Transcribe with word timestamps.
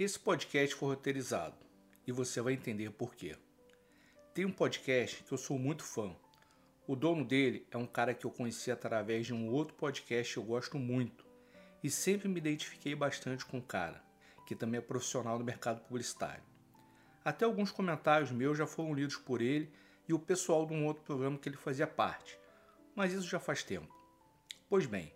Esse 0.00 0.18
podcast 0.18 0.74
foi 0.76 0.88
roteirizado 0.88 1.58
e 2.06 2.10
você 2.10 2.40
vai 2.40 2.54
entender 2.54 2.90
por 2.90 3.14
quê. 3.14 3.36
Tem 4.32 4.46
um 4.46 4.50
podcast 4.50 5.22
que 5.22 5.30
eu 5.30 5.36
sou 5.36 5.58
muito 5.58 5.84
fã. 5.84 6.16
O 6.86 6.96
dono 6.96 7.22
dele 7.22 7.66
é 7.70 7.76
um 7.76 7.84
cara 7.84 8.14
que 8.14 8.24
eu 8.24 8.30
conheci 8.30 8.70
através 8.70 9.26
de 9.26 9.34
um 9.34 9.50
outro 9.50 9.74
podcast 9.74 10.32
que 10.32 10.38
eu 10.38 10.42
gosto 10.42 10.78
muito 10.78 11.26
e 11.84 11.90
sempre 11.90 12.28
me 12.28 12.38
identifiquei 12.38 12.94
bastante 12.94 13.44
com 13.44 13.58
o 13.58 13.62
cara, 13.62 14.02
que 14.46 14.56
também 14.56 14.78
é 14.78 14.80
profissional 14.80 15.36
do 15.36 15.44
mercado 15.44 15.82
publicitário. 15.82 16.42
Até 17.22 17.44
alguns 17.44 17.70
comentários 17.70 18.30
meus 18.30 18.56
já 18.56 18.66
foram 18.66 18.94
lidos 18.94 19.16
por 19.16 19.42
ele 19.42 19.70
e 20.08 20.14
o 20.14 20.18
pessoal 20.18 20.64
de 20.64 20.72
um 20.72 20.86
outro 20.86 21.02
programa 21.02 21.36
que 21.36 21.46
ele 21.46 21.58
fazia 21.58 21.86
parte, 21.86 22.38
mas 22.96 23.12
isso 23.12 23.28
já 23.28 23.38
faz 23.38 23.62
tempo. 23.62 23.94
Pois 24.66 24.86
bem, 24.86 25.12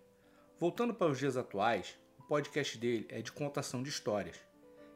voltando 0.58 0.92
para 0.92 1.10
os 1.10 1.18
dias 1.18 1.38
atuais, 1.38 1.98
o 2.18 2.22
podcast 2.24 2.76
dele 2.76 3.06
é 3.08 3.22
de 3.22 3.32
contação 3.32 3.82
de 3.82 3.88
histórias 3.88 4.36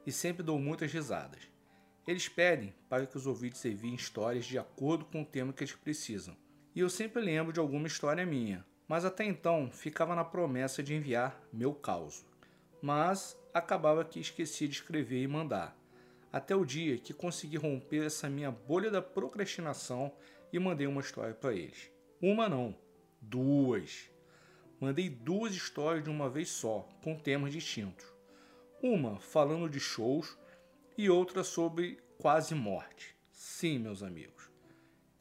e 0.09 0.13
sempre 0.13 0.43
dou 0.43 0.59
muitas 0.59 0.91
risadas. 0.91 1.43
Eles 2.07 2.31
pedem 2.31 2.75
para 2.89 3.05
que 3.05 3.19
os 3.19 3.27
ouvintes 3.27 3.63
enviem 3.67 3.95
histórias 3.95 4.47
de 4.47 4.59
acordo 4.59 5.05
com 5.05 5.21
o 5.21 5.27
tema 5.27 5.53
que 5.53 5.63
eles 5.63 5.75
precisam. 5.75 6.35
E 6.75 6.81
eu 6.81 6.89
sempre 6.89 7.21
lembro 7.21 7.53
de 7.53 7.61
alguma 7.61 7.87
história 7.87 8.25
minha, 8.25 8.65
mas 8.89 9.05
até 9.05 9.23
então 9.23 9.71
ficava 9.71 10.15
na 10.15 10.25
promessa 10.25 10.83
de 10.83 10.95
enviar 10.95 11.39
meu 11.53 11.75
caos. 11.75 12.25
Mas 12.81 13.39
acabava 13.53 14.03
que 14.03 14.19
esquecia 14.19 14.67
de 14.67 14.77
escrever 14.77 15.23
e 15.23 15.29
mandar 15.29 15.77
até 16.33 16.57
o 16.57 16.65
dia 16.65 16.97
que 16.97 17.13
consegui 17.13 17.59
romper 17.59 18.07
essa 18.07 18.31
minha 18.31 18.51
bolha 18.51 18.91
da 18.91 19.03
procrastinação 19.03 20.11
e 20.51 20.59
mandei 20.59 20.87
uma 20.87 21.03
história 21.03 21.35
para 21.35 21.53
eles. 21.53 21.91
Uma 22.19 22.49
não, 22.49 22.75
duas. 23.21 24.11
Mandei 24.81 25.11
duas 25.11 25.53
histórias 25.53 26.03
de 26.03 26.09
uma 26.09 26.31
vez 26.31 26.49
só, 26.49 26.89
com 27.05 27.15
temas 27.15 27.53
distintos. 27.53 28.18
Uma 28.83 29.19
falando 29.19 29.69
de 29.69 29.81
shows 29.81 30.39
e 30.97 31.11
outra 31.11 31.43
sobre 31.43 31.99
quase 32.19 32.55
morte. 32.55 33.17
Sim, 33.31 33.79
meus 33.79 34.03
amigos, 34.03 34.51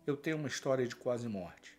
eu 0.06 0.16
tenho 0.16 0.38
uma 0.38 0.48
história 0.48 0.88
de 0.88 0.95
quase 0.95 1.28
morte. 1.28 1.78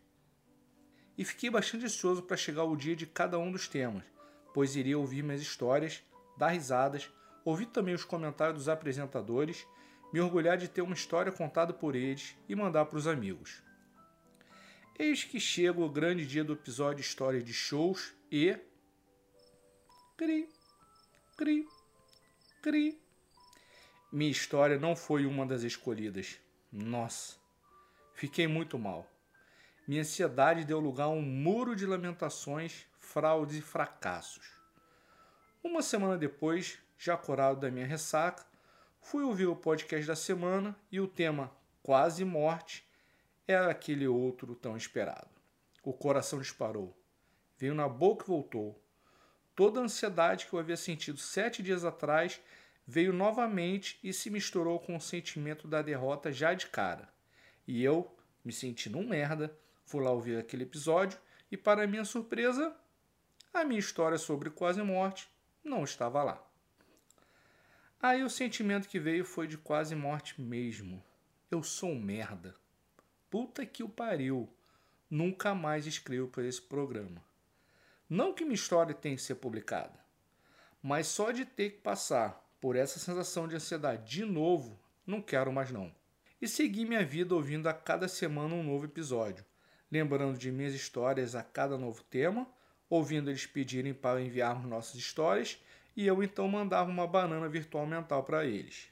E 1.16 1.24
fiquei 1.24 1.50
bastante 1.50 1.84
ansioso 1.84 2.22
para 2.22 2.36
chegar 2.36 2.64
o 2.64 2.76
dia 2.76 2.94
de 2.94 3.06
cada 3.06 3.38
um 3.38 3.50
dos 3.50 3.68
temas, 3.68 4.04
pois 4.52 4.76
iria 4.76 4.98
ouvir 4.98 5.22
minhas 5.22 5.40
histórias, 5.40 6.02
dar 6.36 6.48
risadas 6.48 7.10
ouvir 7.48 7.66
também 7.66 7.94
os 7.94 8.04
comentários 8.04 8.58
dos 8.58 8.68
apresentadores, 8.68 9.66
me 10.12 10.20
orgulhar 10.20 10.58
de 10.58 10.68
ter 10.68 10.82
uma 10.82 10.94
história 10.94 11.32
contada 11.32 11.72
por 11.72 11.94
eles 11.94 12.36
e 12.48 12.54
mandar 12.54 12.84
para 12.86 12.98
os 12.98 13.06
amigos. 13.06 13.62
Eis 14.98 15.24
que 15.24 15.40
chega 15.40 15.80
o 15.80 15.88
grande 15.88 16.26
dia 16.26 16.44
do 16.44 16.52
episódio 16.52 17.00
História 17.00 17.42
de 17.42 17.52
Shows 17.52 18.12
e. 18.30 18.58
cri, 21.38 21.68
cri. 22.60 23.00
Minha 24.10 24.32
história 24.32 24.76
não 24.76 24.96
foi 24.96 25.24
uma 25.24 25.46
das 25.46 25.62
escolhidas. 25.62 26.36
Nossa, 26.72 27.36
fiquei 28.12 28.48
muito 28.48 28.76
mal. 28.76 29.08
Minha 29.86 30.00
ansiedade 30.00 30.64
deu 30.64 30.80
lugar 30.80 31.04
a 31.04 31.10
um 31.10 31.22
muro 31.22 31.76
de 31.76 31.86
lamentações, 31.86 32.86
fraudes 32.98 33.56
e 33.56 33.62
fracassos. 33.62 34.50
Uma 35.62 35.80
semana 35.80 36.18
depois, 36.18 36.76
já 36.98 37.16
curado 37.16 37.60
da 37.60 37.70
minha 37.70 37.86
ressaca, 37.86 38.44
fui 39.00 39.22
ouvir 39.22 39.46
o 39.46 39.54
podcast 39.54 40.08
da 40.08 40.16
semana 40.16 40.76
e 40.90 41.00
o 41.00 41.06
tema 41.06 41.56
Quase 41.84 42.24
Morte 42.24 42.84
era 43.46 43.70
aquele 43.70 44.08
outro 44.08 44.56
tão 44.56 44.76
esperado. 44.76 45.30
O 45.84 45.92
coração 45.92 46.40
disparou, 46.40 47.00
veio 47.56 47.76
na 47.76 47.88
boca 47.88 48.24
e 48.24 48.26
voltou. 48.26 48.87
Toda 49.58 49.80
a 49.80 49.82
ansiedade 49.82 50.46
que 50.46 50.52
eu 50.52 50.60
havia 50.60 50.76
sentido 50.76 51.18
sete 51.18 51.64
dias 51.64 51.84
atrás 51.84 52.40
veio 52.86 53.12
novamente 53.12 53.98
e 54.04 54.12
se 54.12 54.30
misturou 54.30 54.78
com 54.78 54.94
o 54.94 55.00
sentimento 55.00 55.66
da 55.66 55.82
derrota 55.82 56.30
já 56.30 56.54
de 56.54 56.68
cara. 56.68 57.12
E 57.66 57.82
eu, 57.82 58.08
me 58.44 58.52
sentindo 58.52 58.98
um 58.98 59.08
merda, 59.08 59.52
fui 59.84 60.00
lá 60.00 60.12
ouvir 60.12 60.38
aquele 60.38 60.62
episódio 60.62 61.18
e, 61.50 61.56
para 61.56 61.88
minha 61.88 62.04
surpresa, 62.04 62.72
a 63.52 63.64
minha 63.64 63.80
história 63.80 64.16
sobre 64.16 64.48
quase 64.48 64.80
morte 64.80 65.28
não 65.64 65.82
estava 65.82 66.22
lá. 66.22 66.40
Aí 68.00 68.22
o 68.22 68.30
sentimento 68.30 68.88
que 68.88 69.00
veio 69.00 69.24
foi 69.24 69.48
de 69.48 69.58
quase 69.58 69.96
morte 69.96 70.40
mesmo. 70.40 71.02
Eu 71.50 71.64
sou 71.64 71.90
um 71.90 72.00
merda. 72.00 72.54
Puta 73.28 73.66
que 73.66 73.82
o 73.82 73.88
pariu. 73.88 74.48
Nunca 75.10 75.52
mais 75.52 75.84
escrevo 75.84 76.28
para 76.28 76.46
esse 76.46 76.62
programa. 76.62 77.26
Não 78.08 78.32
que 78.32 78.44
minha 78.44 78.54
história 78.54 78.94
tenha 78.94 79.16
que 79.16 79.22
ser 79.22 79.34
publicada, 79.34 79.98
mas 80.82 81.06
só 81.06 81.30
de 81.30 81.44
ter 81.44 81.70
que 81.70 81.78
passar 81.78 82.42
por 82.60 82.74
essa 82.74 82.98
sensação 82.98 83.46
de 83.46 83.56
ansiedade 83.56 84.10
de 84.10 84.24
novo, 84.24 84.78
não 85.06 85.20
quero 85.20 85.52
mais 85.52 85.70
não. 85.70 85.92
E 86.40 86.48
seguir 86.48 86.86
minha 86.86 87.04
vida 87.04 87.34
ouvindo 87.34 87.68
a 87.68 87.74
cada 87.74 88.08
semana 88.08 88.54
um 88.54 88.62
novo 88.62 88.86
episódio, 88.86 89.44
lembrando 89.90 90.38
de 90.38 90.50
minhas 90.50 90.72
histórias 90.72 91.34
a 91.34 91.42
cada 91.42 91.76
novo 91.76 92.02
tema, 92.04 92.48
ouvindo 92.88 93.28
eles 93.28 93.44
pedirem 93.44 93.92
para 93.92 94.22
enviarmos 94.22 94.64
nossas 94.64 94.94
histórias 94.94 95.58
e 95.96 96.06
eu 96.06 96.22
então 96.22 96.48
mandava 96.48 96.90
uma 96.90 97.06
banana 97.06 97.48
virtual 97.48 97.86
mental 97.86 98.22
para 98.22 98.44
eles. 98.44 98.88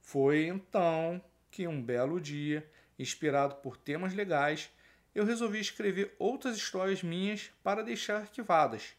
Foi 0.00 0.46
então 0.46 1.20
que 1.50 1.66
um 1.66 1.82
belo 1.82 2.20
dia, 2.20 2.66
inspirado 2.98 3.56
por 3.56 3.76
temas 3.76 4.14
legais, 4.14 4.70
eu 5.14 5.24
resolvi 5.24 5.58
escrever 5.58 6.14
outras 6.18 6.56
histórias 6.56 7.02
minhas 7.02 7.50
para 7.62 7.82
deixar 7.82 8.22
arquivadas. 8.22 8.94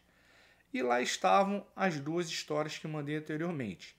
E 0.72 0.82
lá 0.82 1.00
estavam 1.00 1.66
as 1.74 1.98
duas 1.98 2.28
histórias 2.28 2.78
que 2.78 2.88
mandei 2.88 3.16
anteriormente. 3.16 3.96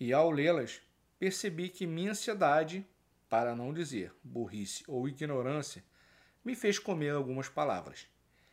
E 0.00 0.12
ao 0.12 0.30
lê-las, 0.30 0.80
percebi 1.18 1.68
que 1.68 1.86
minha 1.86 2.12
ansiedade, 2.12 2.86
para 3.28 3.54
não 3.54 3.72
dizer 3.72 4.14
burrice 4.22 4.84
ou 4.86 5.08
ignorância, 5.08 5.84
me 6.44 6.54
fez 6.54 6.78
comer 6.78 7.10
algumas 7.10 7.48
palavras. 7.48 8.06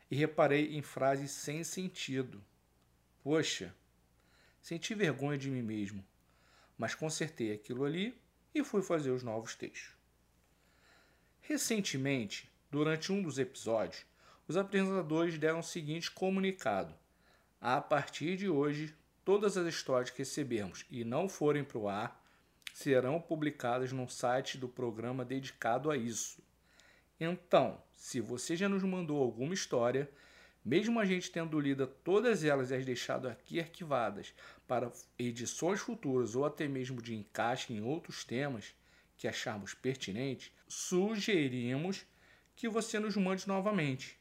E 0.10 0.16
reparei 0.16 0.76
em 0.76 0.82
frases 0.82 1.32
sem 1.32 1.64
sentido. 1.64 2.44
Poxa, 3.24 3.74
senti 4.62 4.94
vergonha 4.94 5.38
de 5.38 5.50
mim 5.50 5.62
mesmo, 5.62 6.06
mas 6.78 6.94
consertei 6.94 7.52
aquilo 7.54 7.86
ali 7.86 8.20
e 8.54 8.64
fui 8.64 8.82
fazer 8.82 9.12
os 9.12 9.24
novos 9.24 9.56
textos. 9.56 9.96
Recentemente, 11.48 12.50
durante 12.72 13.12
um 13.12 13.22
dos 13.22 13.38
episódios, 13.38 14.04
os 14.48 14.58
apresentadores 14.58 15.38
deram 15.38 15.60
o 15.60 15.64
seguinte 15.64 16.10
comunicado: 16.10 16.92
a 17.62 17.80
partir 17.80 18.36
de 18.36 18.50
hoje, 18.50 18.96
todas 19.24 19.56
as 19.56 19.68
histórias 19.68 20.10
que 20.10 20.18
recebermos 20.18 20.88
e 20.90 21.04
não 21.04 21.30
forem 21.30 21.64
para 21.64 21.78
o 21.78 21.88
ar 21.88 22.20
serão 22.74 23.22
publicadas 23.22 23.92
no 23.92 24.10
site 24.10 24.58
do 24.58 24.68
programa 24.68 25.24
dedicado 25.24 25.92
a 25.92 25.96
isso. 25.96 26.44
Então, 27.20 27.80
se 27.96 28.20
você 28.20 28.56
já 28.56 28.68
nos 28.68 28.82
mandou 28.82 29.22
alguma 29.22 29.54
história, 29.54 30.10
mesmo 30.66 31.00
a 31.00 31.06
gente 31.06 31.32
tendo 31.32 31.60
lido 31.60 31.86
todas 31.86 32.44
elas 32.44 32.72
e 32.72 32.74
as 32.76 32.86
deixado 32.86 33.28
aqui 33.28 33.60
arquivadas 33.60 34.34
para 34.68 34.92
edições 35.20 35.80
futuras 35.80 36.36
ou 36.36 36.44
até 36.44 36.68
mesmo 36.68 37.04
de 37.04 37.14
encaixe 37.14 37.72
em 37.72 37.84
outros 37.84 38.24
temas 38.24 38.74
que 39.18 39.28
acharmos 39.28 39.74
pertinentes, 39.74 40.52
sugerimos 40.68 42.06
que 42.56 42.68
você 42.70 43.00
nos 43.00 43.16
mande 43.16 43.48
novamente. 43.48 44.20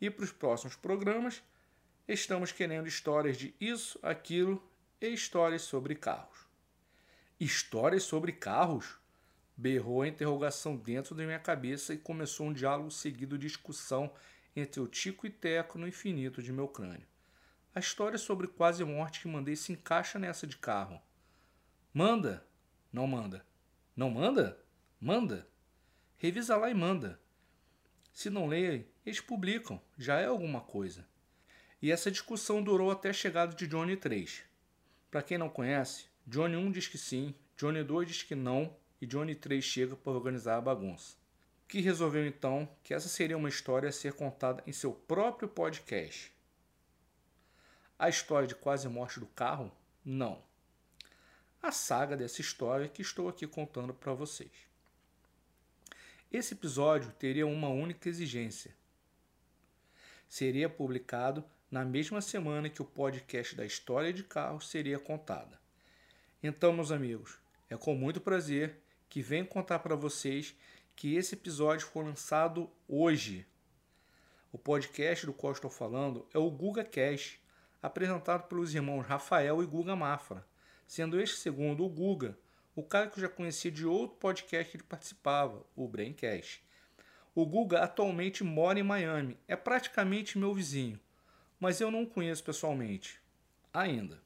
E 0.00 0.10
para 0.10 0.24
os 0.24 0.32
próximos 0.32 0.76
programas, 0.76 1.42
estamos 2.06 2.52
querendo 2.52 2.86
histórias 2.86 3.36
de 3.36 3.54
isso, 3.60 3.98
aquilo 4.02 4.62
e 5.00 5.08
histórias 5.08 5.62
sobre 5.62 5.94
carros. 5.94 6.46
Histórias 7.38 8.02
sobre 8.02 8.32
carros? 8.32 8.98
Berrou 9.56 10.02
a 10.02 10.08
interrogação 10.08 10.76
dentro 10.76 11.14
da 11.14 11.24
minha 11.24 11.38
cabeça 11.38 11.94
e 11.94 11.98
começou 11.98 12.46
um 12.46 12.52
diálogo 12.52 12.90
seguido 12.90 13.38
de 13.38 13.46
discussão 13.46 14.12
entre 14.54 14.80
o 14.80 14.86
Tico 14.86 15.26
e 15.26 15.30
Teco 15.30 15.78
no 15.78 15.88
infinito 15.88 16.42
de 16.42 16.52
meu 16.52 16.68
crânio. 16.68 17.06
A 17.74 17.80
história 17.80 18.18
sobre 18.18 18.46
quase 18.46 18.82
morte 18.84 19.20
que 19.20 19.28
mandei 19.28 19.56
se 19.56 19.72
encaixa 19.72 20.18
nessa 20.18 20.46
de 20.46 20.56
carro. 20.56 21.00
Manda! 21.92 22.46
Não 22.92 23.06
manda. 23.06 23.44
Não 23.96 24.10
manda? 24.10 24.62
Manda. 25.00 25.48
Revisa 26.16 26.56
lá 26.56 26.70
e 26.70 26.74
manda. 26.74 27.18
Se 28.12 28.30
não 28.30 28.46
leem, 28.46 28.86
eles 29.04 29.20
publicam. 29.20 29.80
Já 29.96 30.20
é 30.20 30.26
alguma 30.26 30.60
coisa. 30.60 31.04
E 31.80 31.90
essa 31.90 32.10
discussão 32.10 32.62
durou 32.62 32.90
até 32.90 33.08
a 33.08 33.14
chegada 33.14 33.54
de 33.54 33.66
Johnny 33.66 33.96
3. 33.96 34.42
Para 35.10 35.22
quem 35.22 35.38
não 35.38 35.48
conhece, 35.48 36.06
Johnny 36.26 36.56
1 36.56 36.70
diz 36.70 36.86
que 36.86 36.98
sim, 36.98 37.34
Johnny 37.56 37.82
2 37.82 38.08
diz 38.08 38.22
que 38.22 38.34
não 38.34 38.76
e 39.00 39.06
Johnny 39.06 39.34
3 39.34 39.64
chega 39.64 39.96
para 39.96 40.12
organizar 40.12 40.56
a 40.56 40.60
bagunça 40.60 41.16
que 41.68 41.80
resolveu 41.80 42.26
então 42.26 42.68
que 42.82 42.94
essa 42.94 43.08
seria 43.08 43.36
uma 43.36 43.48
história 43.48 43.88
a 43.88 43.92
ser 43.92 44.12
contada 44.12 44.62
em 44.66 44.72
seu 44.72 44.92
próprio 44.92 45.48
podcast. 45.48 46.32
A 47.98 48.08
história 48.08 48.46
de 48.46 48.54
quase 48.54 48.88
morte 48.88 49.18
do 49.18 49.26
carro? 49.26 49.72
Não. 50.04 50.42
A 51.66 51.72
saga 51.72 52.16
dessa 52.16 52.40
história 52.40 52.88
que 52.88 53.02
estou 53.02 53.28
aqui 53.28 53.44
contando 53.44 53.92
para 53.92 54.14
vocês. 54.14 54.52
Esse 56.32 56.54
episódio 56.54 57.10
teria 57.18 57.44
uma 57.44 57.68
única 57.68 58.08
exigência. 58.08 58.72
Seria 60.28 60.68
publicado 60.68 61.44
na 61.68 61.84
mesma 61.84 62.20
semana 62.20 62.70
que 62.70 62.80
o 62.80 62.84
podcast 62.84 63.56
da 63.56 63.66
história 63.66 64.12
de 64.12 64.22
carros 64.22 64.68
seria 64.68 64.96
contada. 65.00 65.58
Então, 66.40 66.72
meus 66.72 66.92
amigos, 66.92 67.36
é 67.68 67.76
com 67.76 67.96
muito 67.96 68.20
prazer 68.20 68.80
que 69.08 69.20
venho 69.20 69.44
contar 69.44 69.80
para 69.80 69.96
vocês 69.96 70.54
que 70.94 71.16
esse 71.16 71.34
episódio 71.34 71.88
foi 71.88 72.04
lançado 72.04 72.70
hoje. 72.86 73.44
O 74.52 74.58
podcast 74.58 75.26
do 75.26 75.32
qual 75.32 75.52
estou 75.52 75.68
falando 75.68 76.28
é 76.32 76.38
o 76.38 76.48
Guga 76.48 76.84
Cash, 76.84 77.40
apresentado 77.82 78.46
pelos 78.46 78.72
irmãos 78.72 79.04
Rafael 79.04 79.60
e 79.64 79.66
Guga 79.66 79.96
Mafra, 79.96 80.46
sendo 80.86 81.20
este 81.20 81.36
segundo 81.36 81.84
o 81.84 81.88
Guga, 81.88 82.38
o 82.74 82.82
cara 82.82 83.08
que 83.08 83.18
eu 83.18 83.22
já 83.22 83.28
conhecia 83.28 83.70
de 83.70 83.86
outro 83.86 84.16
podcast 84.18 84.70
que 84.70 84.76
ele 84.76 84.84
participava, 84.84 85.64
o 85.74 85.88
Braincast. 85.88 86.62
O 87.34 87.44
Guga 87.44 87.82
atualmente 87.82 88.44
mora 88.44 88.78
em 88.78 88.82
Miami, 88.82 89.38
é 89.48 89.56
praticamente 89.56 90.38
meu 90.38 90.54
vizinho, 90.54 91.00
mas 91.58 91.80
eu 91.80 91.90
não 91.90 92.02
o 92.02 92.06
conheço 92.06 92.44
pessoalmente, 92.44 93.20
ainda. 93.72 94.20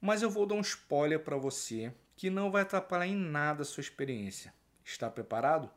Mas 0.00 0.22
eu 0.22 0.30
vou 0.30 0.46
dar 0.46 0.54
um 0.54 0.60
spoiler 0.60 1.20
para 1.20 1.36
você 1.36 1.92
que 2.16 2.30
não 2.30 2.50
vai 2.50 2.62
atrapalhar 2.62 3.06
em 3.06 3.16
nada 3.16 3.62
a 3.62 3.64
sua 3.64 3.80
experiência. 3.80 4.54
Está 4.84 5.10
preparado? 5.10 5.70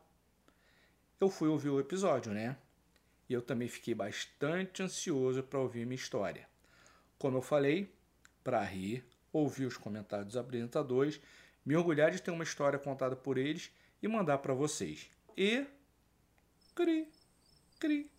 Eu 1.20 1.28
fui 1.28 1.48
ouvir 1.48 1.68
o 1.68 1.80
episódio, 1.80 2.32
né? 2.32 2.56
E 3.28 3.32
eu 3.32 3.42
também 3.42 3.68
fiquei 3.68 3.94
bastante 3.94 4.82
ansioso 4.82 5.42
para 5.42 5.58
ouvir 5.58 5.86
minha 5.86 5.96
história. 5.96 6.48
Como 7.18 7.36
eu 7.36 7.42
falei, 7.42 7.92
para 8.42 8.62
rir, 8.62 9.04
ouvir 9.32 9.66
os 9.66 9.76
comentários 9.76 10.26
dos 10.26 10.36
apresentadores, 10.36 11.20
me 11.64 11.76
orgulhar 11.76 12.10
de 12.10 12.20
ter 12.20 12.30
uma 12.30 12.44
história 12.44 12.78
contada 12.78 13.16
por 13.16 13.38
eles 13.38 13.70
e 14.02 14.08
mandar 14.08 14.38
para 14.38 14.52
vocês. 14.52 15.08
E 15.36 15.66
cri, 16.74 17.08
cri, 17.78 18.10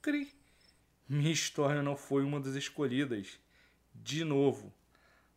cri. 0.00 0.32
Minha 1.08 1.32
história 1.32 1.82
não 1.82 1.96
foi 1.96 2.22
uma 2.22 2.40
das 2.40 2.54
escolhidas. 2.54 3.38
De 3.94 4.24
novo, 4.24 4.72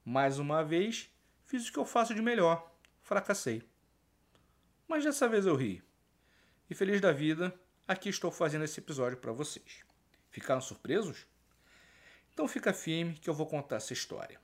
mais 0.04 0.40
uma 0.40 0.64
vez, 0.64 1.10
fiz 1.46 1.68
o 1.68 1.74
que 1.74 1.80
eu 1.80 1.86
faço 1.86 2.14
de 2.14 2.22
melhor. 2.22 2.72
Fracassei. 3.02 3.64
Mas 4.88 5.04
dessa 5.04 5.28
vez 5.28 5.46
eu 5.46 5.56
ri. 5.56 5.84
E 6.70 6.76
feliz 6.76 7.02
da 7.02 7.12
vida, 7.12 7.54
aqui 7.88 8.10
estou 8.10 8.32
fazendo 8.32 8.64
esse 8.64 8.80
episódio 8.80 9.18
para 9.18 9.32
vocês. 9.32 9.84
Ficaram 10.30 10.62
surpresos? 10.62 11.26
Então 12.34 12.48
fica 12.48 12.74
firme 12.74 13.14
que 13.14 13.30
eu 13.30 13.34
vou 13.34 13.48
contar 13.48 13.78
essa 13.78 13.94
história. 13.94 14.40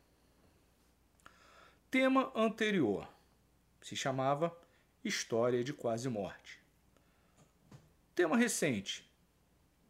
Tema 1.92 2.32
anterior 2.34 3.06
se 3.82 3.98
chamava 3.98 4.58
História 5.04 5.62
de 5.62 5.74
Quase 5.74 6.08
Morte. 6.08 6.64
Tema 8.16 8.38
recente: 8.38 9.12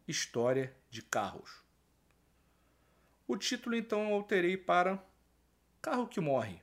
História 0.08 0.74
de 0.90 1.00
Carros. 1.00 1.62
O 3.24 3.36
título 3.36 3.76
então 3.76 4.08
eu 4.08 4.14
alterei 4.16 4.56
para 4.56 5.00
Carro 5.80 6.08
que 6.08 6.20
morre, 6.20 6.60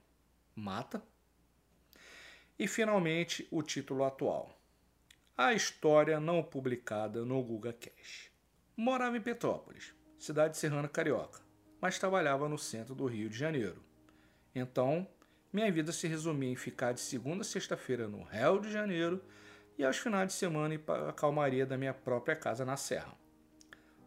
mata? 0.54 1.02
E 2.60 2.68
finalmente 2.68 3.48
o 3.50 3.64
título 3.64 4.04
atual. 4.04 4.60
A 5.38 5.54
história 5.54 6.20
não 6.20 6.44
publicada 6.44 7.24
no 7.24 7.42
Google 7.42 7.72
Cash. 7.72 8.30
Morava 8.76 9.16
em 9.16 9.22
Petrópolis, 9.22 9.96
cidade 10.18 10.58
serrana 10.58 10.90
carioca, 10.90 11.40
mas 11.80 11.98
trabalhava 11.98 12.50
no 12.50 12.58
centro 12.58 12.94
do 12.94 13.06
Rio 13.06 13.30
de 13.30 13.38
Janeiro. 13.38 13.82
Então, 14.54 15.08
minha 15.52 15.72
vida 15.72 15.92
se 15.92 16.08
resumia 16.08 16.52
em 16.52 16.56
ficar 16.56 16.94
de 16.94 17.00
segunda 17.00 17.42
a 17.42 17.46
sexta-feira 17.46 18.08
no 18.08 18.24
Rio 18.24 18.60
de 18.60 18.72
Janeiro 18.72 19.24
e 19.78 19.84
aos 19.84 19.98
finais 19.98 20.28
de 20.28 20.34
semana 20.34 20.74
ir 20.76 20.80
para 20.80 21.10
a 21.10 21.14
calmaria 21.14 21.66
da 21.66 21.78
minha 21.78 21.94
própria 21.94 22.36
casa 22.36 22.66
na 22.66 22.78
Serra. 22.78 23.14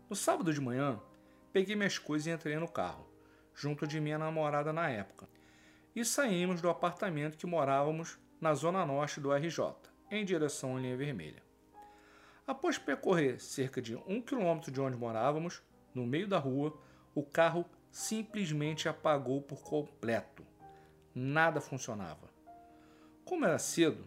No 0.09 0.15
sábado 0.15 0.53
de 0.53 0.61
manhã, 0.61 1.01
peguei 1.53 1.75
minhas 1.75 1.99
coisas 1.99 2.27
e 2.27 2.31
entrei 2.31 2.57
no 2.57 2.69
carro 2.69 3.13
junto 3.55 3.87
de 3.87 4.01
minha 4.01 4.19
namorada 4.19 4.73
na 4.73 4.89
época, 4.89 5.29
e 5.95 6.05
saímos 6.05 6.61
do 6.61 6.71
apartamento 6.71 7.37
que 7.37 7.47
morávamos 7.47 8.19
na 8.41 8.55
zona 8.55 8.85
norte 8.85 9.21
do 9.21 9.33
RJ, 9.33 9.75
em 10.11 10.25
direção 10.25 10.77
à 10.77 10.81
linha 10.81 10.97
vermelha. 10.97 11.43
Após 12.47 12.79
percorrer 12.79 13.41
cerca 13.41 13.81
de 13.81 13.95
um 13.95 14.21
quilômetro 14.21 14.71
de 14.71 14.81
onde 14.81 14.97
morávamos, 14.97 15.63
no 15.95 16.07
meio 16.07 16.27
da 16.27 16.39
rua, 16.39 16.77
o 17.15 17.23
carro 17.23 17.65
simplesmente 17.91 18.89
apagou 18.89 19.43
por 19.43 19.63
completo. 19.63 20.45
Nada 21.15 21.61
funcionava. 21.61 22.31
Como 23.25 23.45
era 23.45 23.59
cedo, 23.59 24.05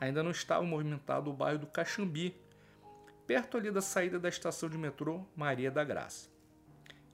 ainda 0.00 0.22
não 0.22 0.30
estava 0.30 0.64
movimentado 0.64 1.30
o 1.30 1.34
bairro 1.34 1.60
do 1.60 1.66
Caxambi, 1.66 2.34
perto 3.26 3.56
ali 3.56 3.70
da 3.70 3.80
saída 3.80 4.18
da 4.18 4.28
estação 4.28 4.68
de 4.68 4.76
metrô 4.76 5.24
Maria 5.36 5.70
da 5.70 5.84
Graça. 5.84 6.28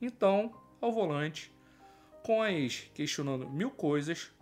Então, 0.01 0.55
ao 0.81 0.93
volante, 0.93 1.53
com 2.23 2.43
a 2.43 2.51
ex 2.51 2.91
questionando 2.95 3.49
mil 3.49 3.71
coisas, 3.71 4.33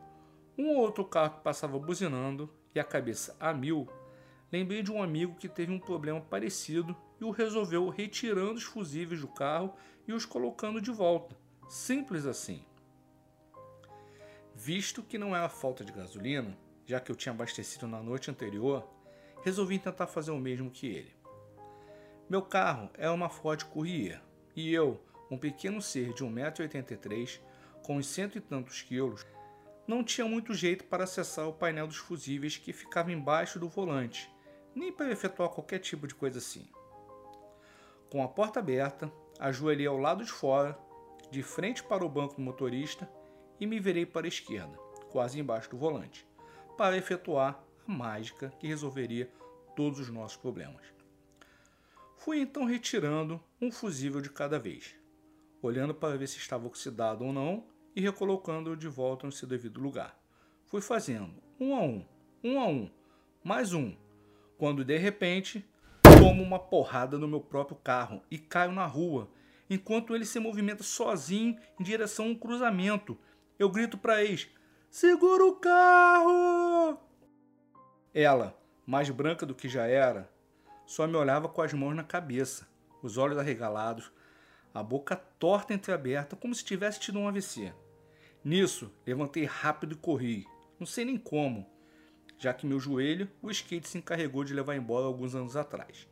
um 0.56 0.68
ou 0.68 0.76
outro 0.76 1.04
carro 1.04 1.36
que 1.36 1.42
passava 1.42 1.78
buzinando 1.78 2.48
e 2.74 2.78
a 2.78 2.84
cabeça 2.84 3.36
a 3.40 3.52
mil, 3.52 3.88
lembrei 4.52 4.82
de 4.82 4.92
um 4.92 5.02
amigo 5.02 5.34
que 5.34 5.48
teve 5.48 5.72
um 5.72 5.78
problema 5.78 6.20
parecido 6.20 6.96
e 7.20 7.24
o 7.24 7.30
resolveu 7.30 7.88
retirando 7.88 8.54
os 8.54 8.62
fusíveis 8.62 9.20
do 9.20 9.28
carro 9.28 9.74
e 10.06 10.12
os 10.12 10.24
colocando 10.24 10.80
de 10.80 10.90
volta. 10.90 11.36
Simples 11.68 12.26
assim. 12.26 12.64
Visto 14.54 15.02
que 15.02 15.18
não 15.18 15.34
era 15.34 15.48
falta 15.48 15.84
de 15.84 15.92
gasolina, 15.92 16.56
já 16.86 17.00
que 17.00 17.10
eu 17.10 17.16
tinha 17.16 17.32
abastecido 17.32 17.88
na 17.88 18.00
noite 18.00 18.30
anterior, 18.30 18.88
resolvi 19.42 19.80
tentar 19.80 20.06
fazer 20.06 20.30
o 20.30 20.38
mesmo 20.38 20.70
que 20.70 20.86
ele. 20.86 21.12
Meu 22.30 22.40
carro 22.40 22.88
é 22.94 23.10
uma 23.10 23.28
Ford 23.28 23.62
Courier 23.64 24.22
e 24.54 24.72
eu, 24.72 25.00
um 25.28 25.36
pequeno 25.36 25.82
ser 25.82 26.14
de 26.14 26.24
1,83m, 26.24 27.40
com 27.82 27.96
os 27.96 28.06
cento 28.06 28.38
e 28.38 28.40
tantos 28.40 28.80
quilos, 28.80 29.26
não 29.86 30.04
tinha 30.04 30.26
muito 30.26 30.54
jeito 30.54 30.84
para 30.84 31.04
acessar 31.04 31.48
o 31.48 31.52
painel 31.52 31.88
dos 31.88 31.96
fusíveis 31.96 32.56
que 32.56 32.72
ficava 32.72 33.12
embaixo 33.12 33.58
do 33.58 33.68
volante, 33.68 34.30
nem 34.74 34.92
para 34.92 35.10
efetuar 35.10 35.48
qualquer 35.48 35.80
tipo 35.80 36.06
de 36.06 36.14
coisa 36.14 36.38
assim. 36.38 36.66
Com 38.08 38.22
a 38.22 38.28
porta 38.28 38.60
aberta, 38.60 39.12
ajoelhei 39.38 39.86
ao 39.86 39.98
lado 39.98 40.24
de 40.24 40.30
fora, 40.30 40.78
de 41.30 41.42
frente 41.42 41.82
para 41.82 42.06
o 42.06 42.08
banco 42.08 42.36
do 42.36 42.40
motorista 42.40 43.10
e 43.60 43.66
me 43.66 43.80
virei 43.80 44.04
para 44.06 44.26
a 44.26 44.28
esquerda, 44.28 44.76
quase 45.10 45.38
embaixo 45.38 45.70
do 45.70 45.76
volante, 45.76 46.26
para 46.76 46.96
efetuar 46.96 47.62
a 47.86 47.92
mágica 47.92 48.52
que 48.58 48.66
resolveria 48.66 49.30
todos 49.76 50.00
os 50.00 50.08
nossos 50.08 50.36
problemas. 50.36 50.82
Fui 52.16 52.40
então 52.40 52.64
retirando 52.64 53.40
um 53.60 53.70
fusível 53.70 54.20
de 54.20 54.30
cada 54.30 54.58
vez, 54.58 54.94
olhando 55.60 55.94
para 55.94 56.16
ver 56.16 56.26
se 56.26 56.38
estava 56.38 56.66
oxidado 56.66 57.24
ou 57.24 57.32
não 57.32 57.66
e 57.94 58.00
recolocando-o 58.00 58.76
de 58.76 58.88
volta 58.88 59.26
no 59.26 59.32
seu 59.32 59.46
devido 59.46 59.80
lugar. 59.80 60.18
Fui 60.66 60.80
fazendo, 60.80 61.34
um 61.60 61.74
a 61.74 61.82
um, 61.82 62.04
um 62.42 62.60
a 62.60 62.66
um, 62.66 62.90
mais 63.42 63.72
um, 63.72 63.94
quando 64.56 64.84
de 64.84 64.96
repente 64.96 65.64
tomo 66.18 66.42
uma 66.42 66.58
porrada 66.58 67.18
no 67.18 67.28
meu 67.28 67.40
próprio 67.40 67.76
carro 67.76 68.22
e 68.30 68.38
caio 68.38 68.72
na 68.72 68.86
rua, 68.86 69.28
enquanto 69.68 70.14
ele 70.14 70.24
se 70.24 70.38
movimenta 70.38 70.82
sozinho 70.82 71.58
em 71.78 71.84
direção 71.84 72.26
a 72.26 72.28
um 72.28 72.34
cruzamento. 72.34 73.18
Eu 73.56 73.70
grito 73.70 73.96
para 73.96 74.24
ex: 74.24 74.48
Segura 74.90 75.44
o 75.44 75.54
carro! 75.54 76.98
Ela, 78.12 78.58
mais 78.84 79.08
branca 79.10 79.46
do 79.46 79.54
que 79.54 79.68
já 79.68 79.86
era, 79.86 80.28
só 80.84 81.06
me 81.06 81.16
olhava 81.16 81.48
com 81.48 81.62
as 81.62 81.72
mãos 81.72 81.94
na 81.94 82.02
cabeça, 82.02 82.66
os 83.00 83.16
olhos 83.16 83.38
arregalados, 83.38 84.10
a 84.72 84.82
boca 84.82 85.14
torta 85.14 85.72
entreaberta, 85.72 86.34
como 86.34 86.52
se 86.52 86.64
tivesse 86.64 86.98
tido 86.98 87.18
um 87.20 87.28
AVC. 87.28 87.72
Nisso, 88.44 88.92
levantei 89.06 89.44
rápido 89.44 89.92
e 89.92 89.98
corri, 89.98 90.46
não 90.78 90.86
sei 90.86 91.04
nem 91.04 91.16
como, 91.16 91.64
já 92.36 92.52
que 92.52 92.66
meu 92.66 92.80
joelho 92.80 93.30
o 93.40 93.52
skate 93.52 93.88
se 93.88 93.98
encarregou 93.98 94.42
de 94.42 94.52
levar 94.52 94.74
embora 94.74 95.06
alguns 95.06 95.34
anos 95.36 95.56
atrás. 95.56 96.08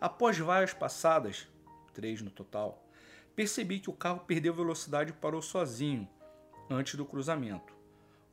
Após 0.00 0.38
várias 0.38 0.72
passadas, 0.72 1.48
três 1.92 2.22
no 2.22 2.30
total, 2.30 2.88
percebi 3.34 3.80
que 3.80 3.90
o 3.90 3.94
carro 3.94 4.20
perdeu 4.20 4.54
velocidade 4.54 5.10
e 5.10 5.14
parou 5.14 5.42
sozinho 5.42 6.08
antes 6.68 6.94
do 6.94 7.04
cruzamento. 7.04 7.74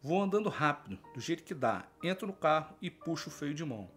Vou 0.01 0.21
andando 0.21 0.49
rápido, 0.49 0.97
do 1.13 1.19
jeito 1.19 1.43
que 1.43 1.53
dá, 1.53 1.85
entro 2.03 2.25
no 2.25 2.33
carro 2.33 2.75
e 2.81 2.89
puxo 2.89 3.29
o 3.29 3.31
freio 3.31 3.53
de 3.53 3.63
mão. 3.63 3.89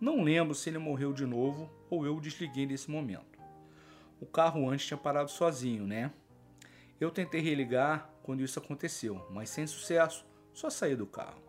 Não 0.00 0.22
lembro 0.22 0.54
se 0.54 0.68
ele 0.68 0.78
morreu 0.78 1.12
de 1.12 1.24
novo 1.24 1.70
ou 1.88 2.04
eu 2.04 2.16
o 2.16 2.20
desliguei 2.20 2.66
nesse 2.66 2.90
momento. 2.90 3.38
O 4.20 4.26
carro 4.26 4.68
antes 4.68 4.86
tinha 4.86 4.98
parado 4.98 5.30
sozinho, 5.30 5.86
né? 5.86 6.12
Eu 6.98 7.10
tentei 7.10 7.40
religar 7.40 8.10
quando 8.22 8.42
isso 8.42 8.58
aconteceu, 8.58 9.26
mas 9.30 9.50
sem 9.50 9.66
sucesso, 9.66 10.26
só 10.52 10.68
saí 10.68 10.96
do 10.96 11.06
carro. 11.06 11.40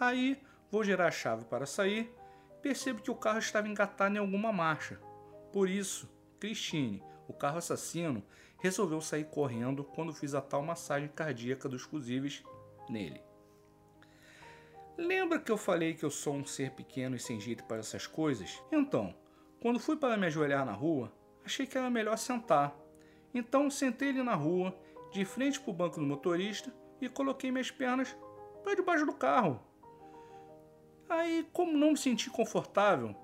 Aí 0.00 0.40
vou 0.70 0.82
girar 0.84 1.08
a 1.08 1.10
chave 1.10 1.44
para 1.44 1.66
sair, 1.66 2.12
percebo 2.62 3.02
que 3.02 3.10
o 3.10 3.16
carro 3.16 3.38
estava 3.38 3.68
engatado 3.68 4.14
em 4.14 4.18
alguma 4.18 4.52
marcha. 4.52 5.00
Por 5.52 5.68
isso, 5.68 6.08
Christine, 6.40 7.02
o 7.28 7.32
carro 7.32 7.58
assassino, 7.58 8.22
resolveu 8.58 9.00
sair 9.00 9.24
correndo 9.24 9.84
quando 9.84 10.14
fiz 10.14 10.34
a 10.34 10.40
tal 10.40 10.62
massagem 10.62 11.08
cardíaca 11.08 11.68
dos 11.68 11.82
fusíveis 11.82 12.42
nele. 12.88 13.20
Lembra 14.96 15.38
que 15.38 15.52
eu 15.52 15.56
falei 15.56 15.94
que 15.94 16.04
eu 16.04 16.10
sou 16.10 16.34
um 16.34 16.44
ser 16.44 16.72
pequeno 16.72 17.14
e 17.14 17.20
sem 17.20 17.38
jeito 17.38 17.62
para 17.64 17.76
essas 17.76 18.06
coisas? 18.06 18.60
Então, 18.72 19.14
quando 19.60 19.78
fui 19.78 19.96
para 19.96 20.16
me 20.16 20.26
ajoelhar 20.26 20.64
na 20.64 20.72
rua, 20.72 21.12
achei 21.44 21.66
que 21.66 21.78
era 21.78 21.88
melhor 21.88 22.18
sentar 22.18 22.76
Então 23.32 23.70
sentei 23.70 24.08
ali 24.08 24.22
na 24.22 24.34
rua, 24.34 24.76
de 25.12 25.24
frente 25.24 25.60
para 25.60 25.70
o 25.70 25.74
banco 25.74 26.00
do 26.00 26.06
motorista 26.06 26.74
e 27.00 27.08
coloquei 27.08 27.52
minhas 27.52 27.70
pernas 27.70 28.16
para 28.64 28.74
debaixo 28.74 29.06
do 29.06 29.12
carro. 29.12 29.60
Aí, 31.08 31.48
como 31.52 31.76
não 31.76 31.92
me 31.92 31.96
senti 31.96 32.28
confortável, 32.28 33.14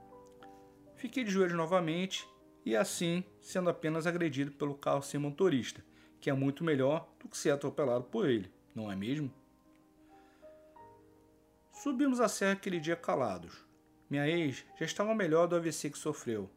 fiquei 0.97 1.25
de 1.25 1.31
joelhos 1.31 1.57
novamente 1.57 2.27
e 2.65 2.77
assim 2.77 3.25
sendo 3.41 3.69
apenas 3.71 4.07
agredido 4.07 4.53
pelo 4.53 4.75
carro 4.75 5.03
sem 5.03 5.21
motorista, 5.21 5.85
que 6.21 6.31
é 6.31 6.33
muito 6.33 6.65
melhor 6.65 7.09
do 7.21 7.29
que 7.29 7.37
ser 7.37 7.51
atropelado 7.51 8.05
por 8.05 8.29
ele, 8.29 8.51
não 8.75 8.91
é 8.91 8.97
mesmo? 8.97 9.33
Subimos 11.73 12.21
a 12.21 12.29
serra 12.29 12.53
aquele 12.53 12.81
dia 12.81 12.97
calados. 12.97 13.65
Minha 14.09 14.29
ex 14.29 14.65
já 14.79 14.87
estava 14.87 15.15
melhor 15.15 15.47
do 15.47 15.57
AVC 15.57 15.91
que 15.91 15.99
sofreu, 15.99 16.51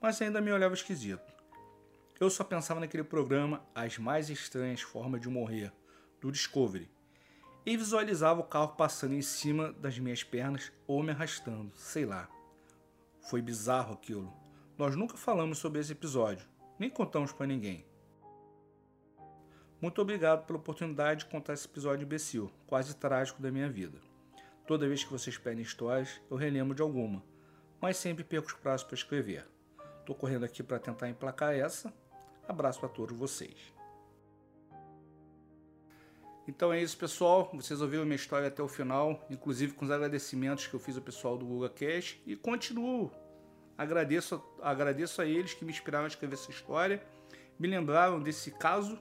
mas 0.00 0.20
ainda 0.22 0.40
me 0.40 0.52
olhava 0.52 0.74
esquisito. 0.74 1.32
Eu 2.20 2.28
só 2.28 2.44
pensava 2.44 2.78
naquele 2.78 3.02
programa 3.02 3.64
As 3.74 3.98
Mais 3.98 4.28
Estranhas 4.28 4.82
Formas 4.82 5.20
de 5.20 5.28
Morrer, 5.28 5.72
do 6.20 6.30
Discovery, 6.30 6.90
e 7.64 7.76
visualizava 7.76 8.40
o 8.40 8.44
carro 8.44 8.76
passando 8.76 9.14
em 9.14 9.22
cima 9.22 9.72
das 9.72 9.98
minhas 9.98 10.22
pernas 10.22 10.70
ou 10.86 11.02
me 11.02 11.10
arrastando, 11.10 11.72
sei 11.74 12.04
lá. 12.04 12.28
Foi 13.22 13.40
bizarro 13.40 13.94
aquilo. 13.94 14.39
Nós 14.80 14.96
nunca 14.96 15.14
falamos 15.14 15.58
sobre 15.58 15.78
esse 15.78 15.92
episódio, 15.92 16.48
nem 16.78 16.88
contamos 16.88 17.32
para 17.32 17.46
ninguém. 17.46 17.84
Muito 19.78 20.00
obrigado 20.00 20.46
pela 20.46 20.58
oportunidade 20.58 21.20
de 21.20 21.30
contar 21.30 21.52
esse 21.52 21.66
episódio 21.66 22.06
imbecil, 22.06 22.50
quase 22.66 22.96
trágico 22.96 23.42
da 23.42 23.52
minha 23.52 23.68
vida. 23.68 23.98
Toda 24.66 24.88
vez 24.88 25.04
que 25.04 25.12
vocês 25.12 25.36
pedem 25.36 25.60
histórias, 25.60 26.18
eu 26.30 26.36
relembro 26.38 26.74
de 26.74 26.80
alguma, 26.80 27.22
mas 27.78 27.98
sempre 27.98 28.24
perco 28.24 28.48
os 28.48 28.54
prazos 28.54 28.86
para 28.86 28.94
escrever. 28.94 29.46
Estou 29.98 30.16
correndo 30.16 30.46
aqui 30.46 30.62
para 30.62 30.78
tentar 30.78 31.10
emplacar 31.10 31.52
essa. 31.52 31.92
Abraço 32.48 32.86
a 32.86 32.88
todos 32.88 33.14
vocês. 33.14 33.74
Então 36.48 36.72
é 36.72 36.80
isso, 36.80 36.96
pessoal. 36.96 37.50
Vocês 37.52 37.82
ouviram 37.82 38.06
minha 38.06 38.16
história 38.16 38.48
até 38.48 38.62
o 38.62 38.66
final, 38.66 39.26
inclusive 39.28 39.74
com 39.74 39.84
os 39.84 39.90
agradecimentos 39.90 40.66
que 40.66 40.72
eu 40.72 40.80
fiz 40.80 40.96
ao 40.96 41.02
pessoal 41.02 41.36
do 41.36 41.44
Google 41.44 41.68
Cash 41.68 42.18
e 42.26 42.34
continuo. 42.34 43.12
Agradeço, 43.80 44.44
agradeço 44.60 45.22
a 45.22 45.24
eles 45.24 45.54
que 45.54 45.64
me 45.64 45.72
inspiraram 45.72 46.04
a 46.04 46.08
escrever 46.08 46.34
essa 46.34 46.50
história, 46.50 47.02
me 47.58 47.66
lembraram 47.66 48.20
desse 48.20 48.50
caso 48.50 49.00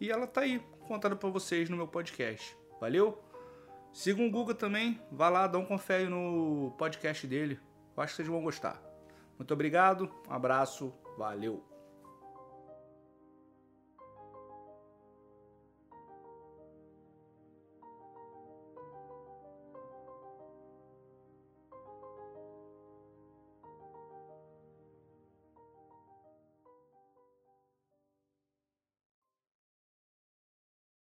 e 0.00 0.10
ela 0.10 0.26
tá 0.26 0.40
aí, 0.40 0.60
contada 0.88 1.14
para 1.14 1.28
vocês 1.28 1.70
no 1.70 1.76
meu 1.76 1.86
podcast. 1.86 2.56
Valeu? 2.80 3.22
Sigam 3.92 4.26
o 4.26 4.30
Google 4.32 4.56
também, 4.56 5.00
vá 5.12 5.28
lá, 5.28 5.46
dá 5.46 5.58
um 5.58 5.64
confere 5.64 6.08
no 6.08 6.74
podcast 6.76 7.24
dele. 7.24 7.60
Eu 7.96 8.02
acho 8.02 8.14
que 8.14 8.16
vocês 8.16 8.26
vão 8.26 8.42
gostar. 8.42 8.82
Muito 9.38 9.54
obrigado, 9.54 10.10
um 10.28 10.32
abraço, 10.32 10.92
valeu! 11.16 11.79